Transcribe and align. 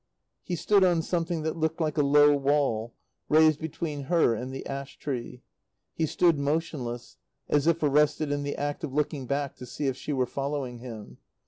He 0.41 0.55
stood 0.55 0.83
on 0.83 1.03
something 1.03 1.43
that 1.43 1.55
looked 1.57 1.79
like 1.79 1.95
a 1.95 2.01
low 2.01 2.35
wall, 2.35 2.95
raised 3.29 3.59
between 3.59 4.05
her 4.05 4.33
and 4.33 4.51
the 4.51 4.65
ash 4.65 4.97
tree; 4.97 5.43
he 5.93 6.07
stood 6.07 6.39
motionless, 6.39 7.17
as 7.47 7.67
if 7.67 7.83
arrested 7.83 8.31
in 8.31 8.41
the 8.41 8.55
act 8.55 8.83
of 8.83 8.91
looking 8.95 9.27
back 9.27 9.55
to 9.57 9.65
see 9.67 9.85
if 9.85 9.95
she 9.95 10.11
were 10.11 10.25
following 10.25 10.79
him. 10.79 11.19